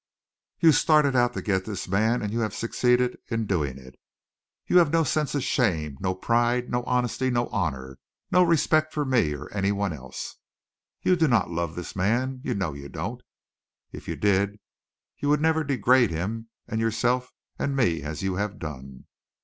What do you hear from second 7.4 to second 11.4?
honor, no respect for me or anyone else. You do